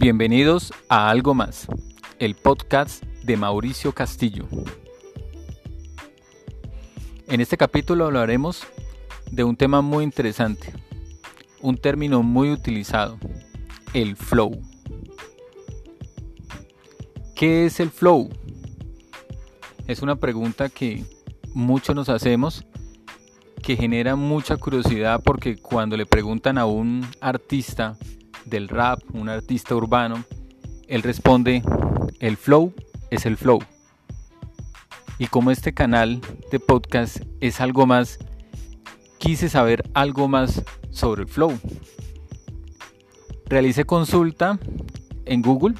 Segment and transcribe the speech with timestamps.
[0.00, 1.66] Bienvenidos a Algo Más,
[2.20, 4.46] el podcast de Mauricio Castillo.
[7.26, 8.64] En este capítulo hablaremos
[9.32, 10.72] de un tema muy interesante,
[11.60, 13.18] un término muy utilizado,
[13.92, 14.62] el flow.
[17.34, 18.30] ¿Qué es el flow?
[19.88, 21.04] Es una pregunta que
[21.54, 22.64] muchos nos hacemos
[23.64, 27.98] que genera mucha curiosidad porque cuando le preguntan a un artista
[28.48, 30.24] del rap, un artista urbano,
[30.86, 31.62] él responde,
[32.20, 32.72] el flow
[33.10, 33.60] es el flow.
[35.18, 38.18] Y como este canal de podcast es algo más,
[39.18, 41.58] quise saber algo más sobre el flow.
[43.46, 44.58] Realicé consulta
[45.24, 45.74] en Google,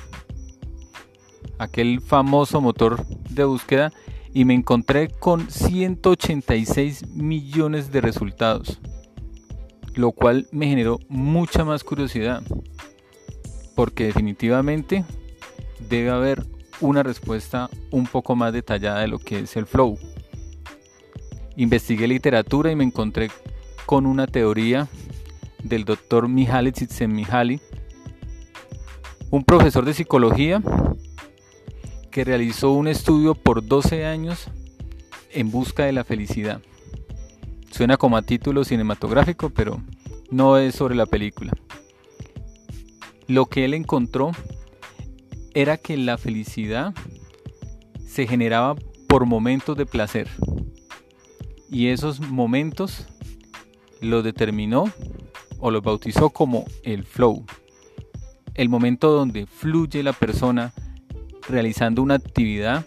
[1.59, 3.93] aquel famoso motor de búsqueda,
[4.35, 8.81] y me encontré con 186 millones de resultados
[9.99, 12.45] lo cual me generó mucha más curiosidad,
[13.75, 15.05] porque definitivamente
[15.89, 16.47] debe haber
[16.81, 19.99] una respuesta un poco más detallada de lo que es el flow.
[21.57, 23.29] Investigué literatura y me encontré
[23.87, 24.87] con una teoría
[25.65, 27.61] del doctor Mihaly Csikszentmihalyi,
[29.31, 30.63] un profesor de psicología
[32.13, 34.47] que realizó un estudio por 12 años
[35.33, 36.63] en busca de la felicidad.
[37.79, 39.81] Suena como a título cinematográfico, pero
[40.33, 41.53] no es sobre la película.
[43.29, 44.33] Lo que él encontró
[45.55, 46.93] era que la felicidad
[48.05, 48.75] se generaba
[49.07, 50.29] por momentos de placer.
[51.71, 53.07] Y esos momentos
[54.01, 54.87] los determinó
[55.61, 57.45] o los bautizó como el flow.
[58.55, 60.73] El momento donde fluye la persona
[61.49, 62.87] realizando una actividad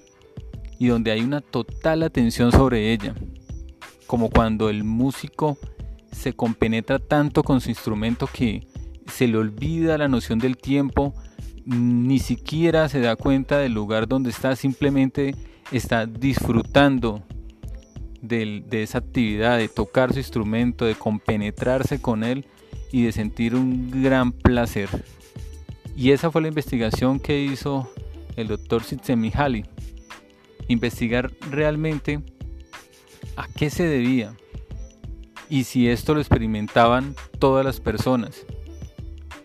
[0.79, 3.15] y donde hay una total atención sobre ella
[4.11, 5.57] como cuando el músico
[6.11, 8.67] se compenetra tanto con su instrumento que
[9.07, 11.13] se le olvida la noción del tiempo,
[11.63, 15.33] ni siquiera se da cuenta del lugar donde está, simplemente
[15.71, 17.23] está disfrutando
[18.21, 22.45] de, esa actividad, de tocar su instrumento, de compenetrarse con él
[22.91, 24.89] y de sentir un gran placer.
[25.95, 27.89] Y esa fue la investigación que hizo
[28.35, 29.63] el doctor Csikszentmihalyi.
[30.67, 32.19] Investigar realmente
[33.35, 34.35] a qué se debía
[35.49, 38.45] y si esto lo experimentaban todas las personas.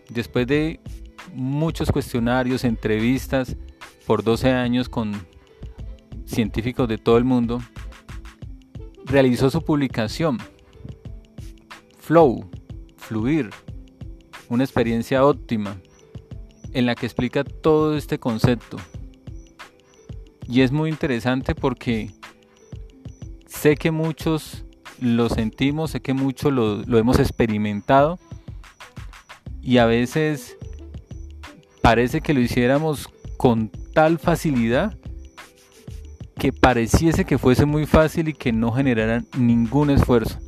[0.09, 0.79] Después de
[1.33, 3.55] muchos cuestionarios, entrevistas
[4.05, 5.13] por 12 años con
[6.25, 7.61] científicos de todo el mundo,
[9.05, 10.37] realizó su publicación
[11.99, 12.49] Flow,
[12.95, 13.49] fluir,
[14.47, 15.75] una experiencia óptima
[16.71, 18.77] en la que explica todo este concepto.
[20.47, 22.11] Y es muy interesante porque
[23.47, 24.65] Sé que muchos
[24.99, 28.19] lo sentimos, sé que muchos lo, hemos experimentado
[29.61, 30.57] y a veces
[31.81, 34.97] parece que lo hiciéramos con tal facilidad
[36.37, 40.39] que pareciese que fuese muy fácil y que no generara ningún esfuerzo.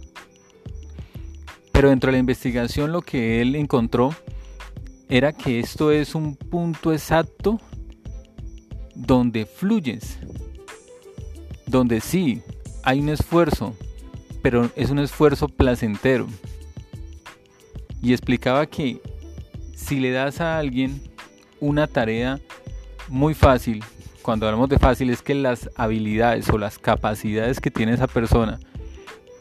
[1.72, 4.14] Pero dentro de la investigación lo que él encontró
[5.08, 7.60] era que esto es un punto exacto
[8.94, 10.20] donde fluyes,
[11.66, 12.44] donde sí,
[12.84, 13.76] hay un esfuerzo,
[14.42, 16.28] pero es un esfuerzo placentero.
[18.02, 19.02] Y explicaba que
[19.76, 21.02] si le das a alguien
[21.60, 22.40] una tarea
[23.08, 23.84] muy fácil,
[24.22, 28.60] cuando hablamos de fácil es que las habilidades o las capacidades que tiene esa persona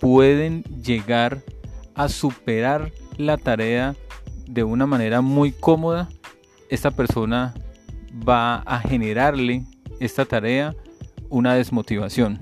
[0.01, 1.43] pueden llegar
[1.95, 3.95] a superar la tarea
[4.47, 6.09] de una manera muy cómoda,
[6.71, 7.55] esta persona
[8.27, 9.65] va a generarle
[10.01, 10.75] esta tarea
[11.29, 12.39] una desmotivación.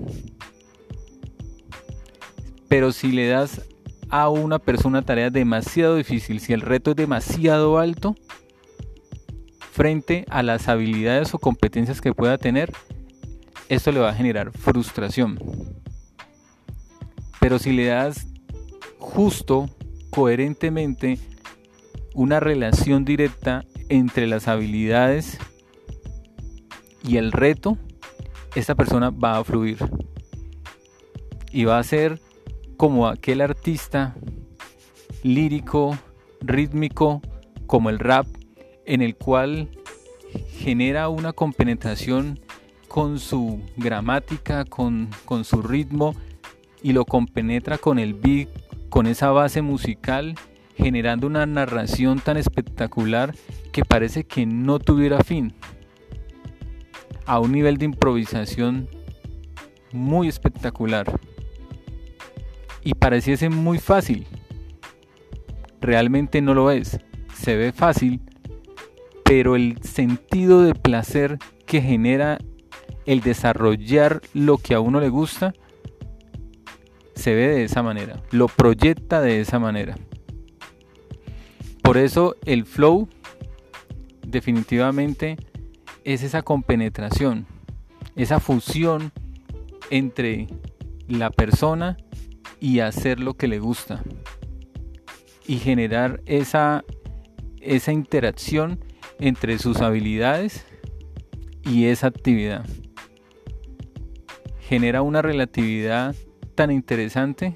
[2.67, 3.61] Pero si le das
[4.09, 8.15] a una persona tarea demasiado difícil, si el reto es demasiado alto,
[9.71, 12.71] frente a las habilidades o competencias que pueda tener,
[13.69, 15.37] esto le va a generar frustración.
[17.39, 18.27] Pero si le das
[18.97, 19.69] justo,
[20.09, 21.19] coherentemente,
[22.13, 25.37] una relación directa entre las habilidades
[27.03, 27.77] y el reto,
[28.55, 29.77] esta persona va a fluir.
[31.51, 32.19] Y va a ser
[32.77, 34.15] como aquel artista
[35.23, 35.97] lírico,
[36.41, 37.21] rítmico,
[37.65, 38.27] como el rap,
[38.85, 39.69] en el cual
[40.51, 42.39] genera una compenetración
[42.87, 46.15] con su gramática, con, con su ritmo
[46.81, 48.49] y lo compenetra con el beat,
[48.89, 50.35] con esa base musical,
[50.75, 53.35] generando una narración tan espectacular
[53.71, 55.53] que parece que no tuviera fin,
[57.25, 58.87] a un nivel de improvisación
[59.91, 61.19] muy espectacular
[62.87, 64.25] y pareciese muy fácil.
[65.81, 67.01] Realmente no lo es.
[67.33, 68.21] Se ve fácil,
[69.25, 72.37] pero el sentido de placer que genera
[73.05, 75.53] el desarrollar lo que a uno le gusta
[77.13, 79.97] se ve de esa manera, lo proyecta de esa manera.
[81.83, 83.09] Por eso el flow
[84.25, 85.35] definitivamente
[86.05, 87.47] es esa compenetración,
[88.15, 89.11] esa fusión
[89.89, 90.47] entre
[91.09, 91.97] la persona
[92.59, 94.03] y hacer lo que le gusta
[95.47, 96.83] y generar esa,
[97.61, 98.83] esa interacción
[99.19, 100.65] entre sus habilidades
[101.63, 102.65] y esa actividad.
[104.59, 106.15] Genera una relatividad
[106.55, 107.55] tan interesante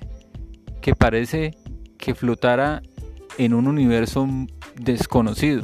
[0.82, 1.56] que parece
[1.98, 2.82] que flotara
[3.38, 4.28] en un universo
[4.76, 5.64] desconocido.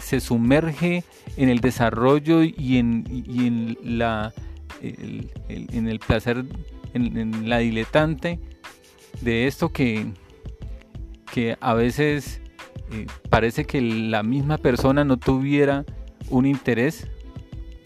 [0.00, 1.04] Se sumerge
[1.36, 4.32] en el desarrollo y en, la,
[4.82, 6.44] el, en el placer,
[6.94, 8.40] en, la diletante
[9.20, 10.12] de esto que,
[11.32, 12.40] que a veces
[12.92, 15.84] eh, parece que la misma persona no tuviera
[16.30, 17.06] un interés,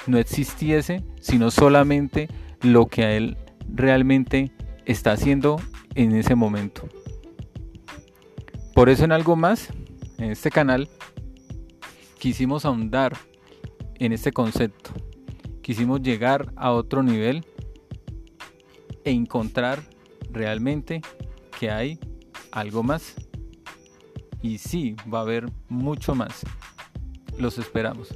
[0.06, 2.28] no existiese, sino solamente
[2.62, 3.36] lo que a él
[3.72, 4.52] realmente
[4.84, 5.60] está haciendo
[5.94, 6.88] en ese momento.
[8.74, 9.70] Por eso en algo más,
[10.18, 10.88] en este canal,
[12.18, 13.16] quisimos ahondar
[13.94, 14.90] en este concepto.
[15.62, 17.44] Quisimos llegar a otro nivel
[19.10, 19.82] encontrar
[20.30, 21.00] realmente
[21.58, 21.98] que hay
[22.52, 23.14] algo más.
[24.42, 26.42] Y sí, va a haber mucho más.
[27.38, 28.14] Los esperamos.